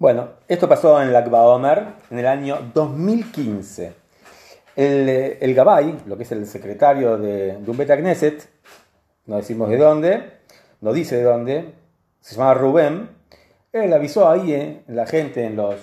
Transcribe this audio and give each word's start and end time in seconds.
Bueno, 0.00 0.30
esto 0.48 0.66
pasó 0.66 1.02
en 1.02 1.12
Lakba 1.12 1.42
Omer 1.42 1.84
en 2.10 2.18
el 2.18 2.26
año 2.26 2.70
2015. 2.72 3.92
El, 4.74 5.08
eh, 5.10 5.38
el 5.42 5.54
Gabay, 5.54 5.94
lo 6.06 6.16
que 6.16 6.22
es 6.22 6.32
el 6.32 6.46
secretario 6.46 7.18
de, 7.18 7.58
de 7.58 7.70
un 7.70 7.76
Knesset, 7.76 8.48
no 9.26 9.36
decimos 9.36 9.68
de 9.68 9.76
dónde, 9.76 10.22
no 10.80 10.94
dice 10.94 11.18
de 11.18 11.22
dónde, 11.24 11.74
se 12.22 12.34
llama 12.34 12.54
Rubén, 12.54 13.10
él 13.74 13.92
avisó 13.92 14.30
ahí 14.30 14.54
eh, 14.54 14.84
la 14.86 15.04
gente 15.04 15.44
en 15.44 15.56
los, 15.56 15.76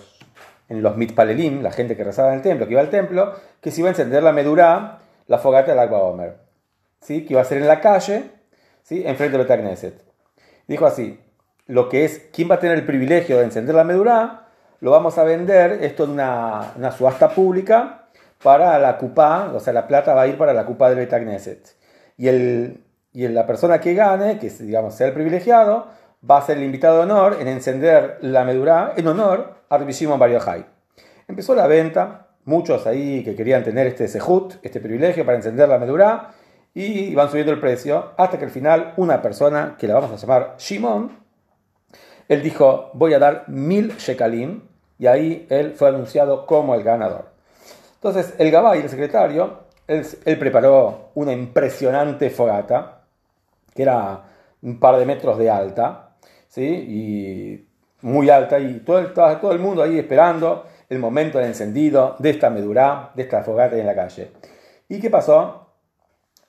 en 0.67 0.81
los 0.81 0.97
mitpalelim, 0.97 1.61
la 1.61 1.71
gente 1.71 1.95
que 1.95 2.03
rezaba 2.03 2.29
en 2.29 2.37
el 2.37 2.41
templo, 2.41 2.65
que 2.65 2.71
iba 2.71 2.81
al 2.81 2.89
templo, 2.89 3.35
que 3.61 3.69
se 3.69 3.81
iba 3.81 3.89
a 3.89 3.91
encender 3.91 4.23
la 4.23 4.31
medurá, 4.31 4.97
la 5.27 5.37
fogata 5.37 5.73
del 5.73 5.79
Akba 5.79 5.99
Omer. 5.99 6.37
¿sí? 7.01 7.23
Que 7.23 7.33
iba 7.33 7.41
a 7.41 7.45
ser 7.45 7.59
en 7.59 7.67
la 7.67 7.81
calle, 7.81 8.23
¿sí? 8.81 9.03
enfrente 9.05 9.37
de 9.37 9.43
Beta 9.43 9.59
Knesset. 9.59 10.01
Dijo 10.67 10.87
así, 10.87 11.19
lo 11.67 11.89
que 11.89 12.05
es, 12.05 12.29
¿quién 12.33 12.49
va 12.49 12.55
a 12.55 12.59
tener 12.59 12.77
el 12.77 12.85
privilegio 12.85 13.37
de 13.37 13.43
encender 13.43 13.75
la 13.75 13.83
medurá? 13.83 14.47
Lo 14.79 14.91
vamos 14.91 15.17
a 15.17 15.23
vender, 15.23 15.83
esto 15.83 16.05
en 16.05 16.11
una, 16.11 16.73
una 16.75 16.91
subasta 16.91 17.29
pública, 17.29 18.07
para 18.41 18.77
la 18.79 18.97
cupá, 18.97 19.51
o 19.53 19.59
sea, 19.59 19.73
la 19.73 19.87
plata 19.87 20.13
va 20.13 20.21
a 20.21 20.27
ir 20.27 20.37
para 20.37 20.53
la 20.53 20.65
cupá 20.65 20.89
de 20.89 20.95
Beta 20.95 21.19
Knesset. 21.19 21.75
Y, 22.17 22.27
el, 22.27 22.83
y 23.13 23.27
la 23.27 23.45
persona 23.45 23.79
que 23.79 23.93
gane, 23.93 24.39
que 24.39 24.49
digamos 24.49 24.95
sea 24.95 25.07
el 25.07 25.13
privilegiado, 25.13 25.87
va 26.29 26.37
a 26.37 26.41
ser 26.41 26.57
el 26.57 26.63
invitado 26.63 26.97
de 26.97 27.03
honor 27.03 27.37
en 27.39 27.47
encender 27.47 28.17
la 28.21 28.43
medurá 28.43 28.93
en 28.95 29.07
honor 29.07 29.55
a 29.69 29.77
Rabbi 29.77 29.93
Shimon 29.93 30.19
Bar. 30.19 30.31
Empezó 31.27 31.55
la 31.55 31.67
venta, 31.67 32.27
muchos 32.45 32.87
ahí 32.87 33.23
que 33.23 33.35
querían 33.35 33.63
tener 33.63 33.87
este 33.87 34.07
sehut, 34.07 34.55
este 34.61 34.79
privilegio 34.79 35.25
para 35.25 35.37
encender 35.37 35.67
la 35.67 35.79
medurá, 35.79 36.31
y 36.73 37.15
van 37.15 37.29
subiendo 37.29 37.51
el 37.51 37.59
precio, 37.59 38.11
hasta 38.17 38.37
que 38.37 38.45
al 38.45 38.51
final 38.51 38.93
una 38.97 39.21
persona, 39.21 39.75
que 39.79 39.87
la 39.87 39.95
vamos 39.95 40.11
a 40.11 40.15
llamar 40.15 40.55
Shimon, 40.59 41.26
él 42.27 42.43
dijo, 42.43 42.91
voy 42.93 43.13
a 43.13 43.19
dar 43.19 43.45
mil 43.47 43.95
shekalim, 43.97 44.61
y 44.99 45.07
ahí 45.07 45.45
él 45.49 45.73
fue 45.75 45.89
anunciado 45.89 46.45
como 46.45 46.75
el 46.75 46.83
ganador. 46.83 47.25
Entonces, 47.95 48.33
el 48.37 48.51
Gabay, 48.51 48.81
el 48.81 48.89
secretario, 48.89 49.59
él, 49.87 50.05
preparó 50.37 51.11
una 51.15 51.33
impresionante 51.33 52.29
fogata, 52.29 53.01
que 53.73 53.83
era 53.83 54.23
un 54.61 54.79
par 54.79 54.97
de 54.97 55.05
metros 55.05 55.37
de 55.37 55.49
alta, 55.49 56.09
¿sí? 56.47 56.65
y 56.65 57.67
muy 58.01 58.29
alta, 58.29 58.59
y 58.59 58.79
todo 58.79 58.99
el, 58.99 59.13
todo 59.13 59.51
el 59.51 59.59
mundo 59.59 59.83
ahí 59.83 59.97
esperando 59.97 60.65
el 60.89 60.99
momento 60.99 61.37
del 61.37 61.47
encendido 61.47 62.15
de 62.19 62.31
esta 62.31 62.49
medurá, 62.49 63.11
de 63.13 63.23
esta 63.23 63.43
fogata 63.43 63.77
en 63.77 63.85
la 63.85 63.95
calle. 63.95 64.31
¿Y 64.89 64.99
qué 64.99 65.09
pasó? 65.09 65.67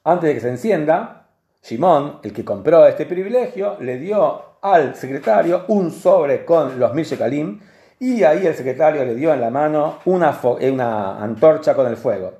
Antes 0.05 0.28
de 0.28 0.34
que 0.34 0.41
se 0.41 0.48
encienda, 0.48 1.27
Simón, 1.61 2.20
el 2.22 2.33
que 2.33 2.45
compró 2.45 2.86
este 2.86 3.05
privilegio, 3.05 3.77
le 3.80 3.98
dio 3.98 4.47
al 4.62 4.95
secretario 4.95 5.64
un 5.69 5.91
sobre 5.91 6.45
con 6.45 6.78
los 6.78 6.92
mil 6.95 7.05
shekalim 7.05 7.61
y 8.01 8.23
ahí 8.23 8.47
el 8.47 8.55
secretario 8.55 9.05
le 9.05 9.14
dio 9.14 9.33
en 9.33 9.41
la 9.41 9.51
mano 9.51 9.98
una, 10.05 10.39
una 10.42 11.23
antorcha 11.23 11.75
con 11.75 11.87
el 11.87 11.97
fuego. 11.97 12.34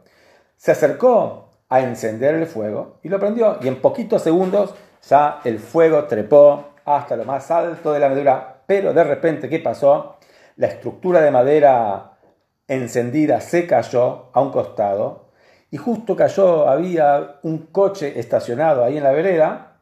Se 0.57 0.73
acercó 0.73 1.51
a 1.69 1.81
encender 1.81 2.35
el 2.35 2.47
fuego 2.47 2.99
y 3.03 3.09
lo 3.09 3.19
prendió 3.19 3.59
y 3.61 3.69
en 3.69 3.81
poquitos 3.81 4.23
segundos 4.23 4.75
ya 5.09 5.41
el 5.45 5.59
fuego 5.59 6.05
trepó 6.05 6.69
hasta 6.85 7.17
lo 7.17 7.25
más 7.25 7.51
alto 7.51 7.93
de 7.93 8.01
la 8.01 8.09
medura, 8.09 8.63
pero 8.67 8.93
de 8.95 9.05
repente, 9.05 9.49
¿qué 9.49 9.59
pasó? 9.59 10.17
La 10.57 10.69
estructura 10.69 11.21
de 11.21 11.31
madera 11.31 12.19
encendida 12.67 13.41
se 13.41 13.67
cayó 13.67 14.31
a 14.33 14.41
un 14.41 14.51
costado 14.51 15.29
y 15.71 15.77
justo 15.77 16.17
cayó, 16.17 16.69
había 16.69 17.39
un 17.43 17.67
coche 17.67 18.19
estacionado 18.19 18.85
ahí 18.85 18.97
en 18.97 19.05
la 19.05 19.13
vereda, 19.13 19.77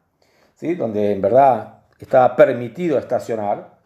¿sí? 0.55 0.75
donde 0.75 1.13
en 1.13 1.21
verdad 1.21 1.76
estaba 1.99 2.35
permitido 2.35 2.97
estacionar. 2.97 3.77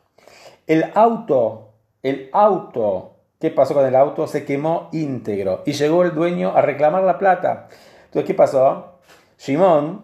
El 0.67 0.91
auto 0.95 1.71
el 2.03 2.29
auto, 2.33 3.17
¿qué 3.39 3.51
pasó 3.51 3.73
con 3.73 3.85
el 3.85 3.95
auto? 3.95 4.25
Se 4.25 4.43
quemó 4.43 4.89
íntegro 4.91 5.61
y 5.65 5.73
llegó 5.73 6.03
el 6.03 6.15
dueño 6.15 6.55
a 6.55 6.61
reclamar 6.61 7.03
la 7.03 7.19
plata. 7.19 7.67
Entonces, 8.05 8.25
¿qué 8.25 8.33
pasó? 8.33 8.99
Simón, 9.37 10.03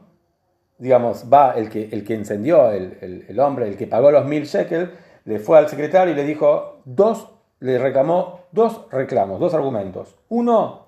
digamos, 0.78 1.25
va 1.31 1.53
el 1.53 1.69
que, 1.69 1.90
el 1.91 2.03
que 2.03 2.13
encendió, 2.13 2.72
el, 2.72 3.40
hombre, 3.40 3.68
el 3.68 3.78
que 3.78 3.88
pagó 3.88 4.12
los 4.12 4.25
mil 4.25 4.45
shekels, 4.45 4.91
le 5.25 5.39
fue 5.39 5.57
al 5.57 5.68
secretario 5.68 6.13
y 6.13 6.16
le 6.16 6.24
dijo 6.24 6.81
dos, 6.85 7.31
le 7.59 7.79
reclamó 7.79 8.41
dos 8.51 8.85
reclamos, 8.91 9.39
dos 9.39 9.53
argumentos. 9.53 10.16
Uno, 10.29 10.85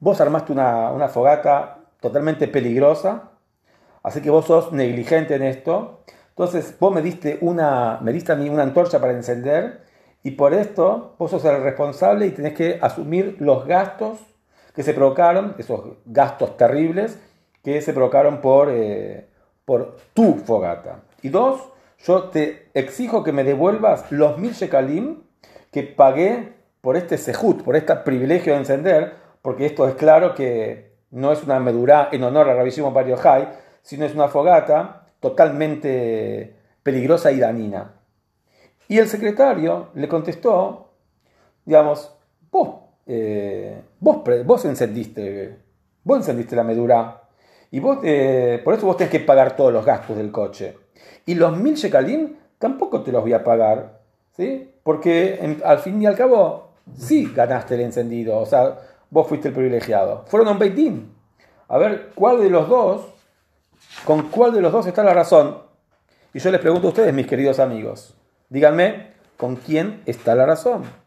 vos 0.00 0.20
armaste 0.20 0.52
una, 0.52 0.90
una 0.90 1.08
fogata 1.08 1.78
totalmente 2.00 2.48
peligrosa, 2.48 3.30
así 4.02 4.20
que 4.20 4.30
vos 4.30 4.46
sos 4.46 4.72
negligente 4.72 5.36
en 5.36 5.44
esto. 5.44 6.00
Entonces, 6.32 6.74
vos 6.80 6.94
me 6.94 7.02
diste 7.02 7.38
una, 7.42 7.98
me 8.00 8.10
diste 8.10 8.32
a 8.32 8.36
mí 8.36 8.48
una 8.48 8.62
antorcha 8.62 9.00
para 9.00 9.12
encender 9.12 9.82
y 10.22 10.30
por 10.30 10.54
esto 10.54 11.14
vos 11.18 11.30
sos 11.30 11.44
el 11.44 11.62
responsable 11.62 12.26
y 12.26 12.30
tenés 12.30 12.54
que 12.54 12.78
asumir 12.80 13.36
los 13.38 13.66
gastos 13.66 14.18
que 14.74 14.82
se 14.82 14.94
provocaron, 14.94 15.54
esos 15.58 15.82
gastos 16.06 16.56
terribles 16.56 17.18
que 17.62 17.82
se 17.82 17.92
provocaron 17.92 18.40
por, 18.40 18.70
eh, 18.70 19.28
por 19.66 19.96
tu 20.14 20.36
fogata. 20.36 21.00
Y 21.20 21.28
dos, 21.28 21.68
yo 21.98 22.24
te 22.30 22.70
exijo 22.72 23.22
que 23.22 23.32
me 23.32 23.44
devuelvas 23.44 24.10
los 24.10 24.38
mil 24.38 24.52
shekalim 24.52 25.22
que 25.70 25.82
pagué 25.82 26.54
por 26.80 26.96
este 26.96 27.18
sehut, 27.18 27.62
por 27.62 27.76
este 27.76 27.94
privilegio 27.96 28.54
de 28.54 28.60
encender, 28.60 29.14
porque 29.42 29.66
esto 29.66 29.86
es 29.86 29.94
claro 29.96 30.34
que 30.34 30.92
no 31.10 31.30
es 31.30 31.42
una 31.44 31.60
medura 31.60 32.08
en 32.10 32.24
honor 32.24 32.48
a 32.48 32.54
Rabbi 32.54 32.70
Shimon 32.70 32.94
sino 33.82 34.06
es 34.06 34.14
una 34.14 34.28
fogata 34.28 35.01
totalmente 35.22 36.56
peligrosa 36.82 37.30
y 37.30 37.38
dañina. 37.38 37.94
Y 38.88 38.98
el 38.98 39.08
secretario 39.08 39.88
le 39.94 40.08
contestó, 40.08 40.90
digamos, 41.64 42.12
vos, 42.50 42.80
eh, 43.06 43.80
vos, 44.00 44.18
vos, 44.44 44.64
encendiste, 44.64 45.58
vos 46.02 46.18
encendiste 46.18 46.56
la 46.56 46.64
medura 46.64 47.22
y 47.70 47.78
vos, 47.78 47.98
eh, 48.02 48.60
por 48.64 48.74
eso 48.74 48.84
vos 48.84 48.96
tenés 48.96 49.12
que 49.12 49.20
pagar 49.20 49.54
todos 49.56 49.72
los 49.72 49.86
gastos 49.86 50.16
del 50.16 50.32
coche. 50.32 50.76
Y 51.24 51.36
los 51.36 51.56
mil 51.56 51.76
shekalim 51.76 52.36
tampoco 52.58 53.02
te 53.02 53.12
los 53.12 53.22
voy 53.22 53.32
a 53.32 53.44
pagar, 53.44 54.00
¿sí? 54.36 54.74
Porque 54.82 55.56
al 55.64 55.78
fin 55.78 56.02
y 56.02 56.06
al 56.06 56.16
cabo, 56.16 56.72
sí 56.96 57.32
ganaste 57.32 57.76
el 57.76 57.82
encendido, 57.82 58.38
o 58.38 58.46
sea, 58.46 58.76
vos 59.08 59.28
fuiste 59.28 59.48
el 59.48 59.54
privilegiado. 59.54 60.24
Fueron 60.26 60.48
un 60.48 60.58
beitín. 60.58 61.14
A 61.68 61.78
ver, 61.78 62.10
¿cuál 62.16 62.40
de 62.40 62.50
los 62.50 62.68
dos, 62.68 63.06
con 64.04 64.30
cuál 64.30 64.52
de 64.52 64.60
los 64.60 64.72
dos 64.72 64.86
está 64.86 65.02
la 65.04 65.14
razón? 65.14 65.58
Y 66.34 66.38
yo 66.38 66.50
les 66.50 66.60
pregunto 66.60 66.86
a 66.86 66.90
ustedes, 66.90 67.12
mis 67.12 67.26
queridos 67.26 67.58
amigos. 67.58 68.14
Díganme 68.48 69.12
con 69.36 69.56
quién 69.56 70.02
está 70.06 70.34
la 70.34 70.46
razón. 70.46 71.01